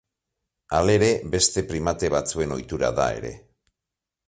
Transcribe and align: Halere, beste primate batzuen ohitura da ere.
Halere, 0.77 1.09
beste 1.35 1.63
primate 1.73 2.11
batzuen 2.15 2.57
ohitura 2.57 2.93
da 3.03 3.09
ere. 3.21 3.33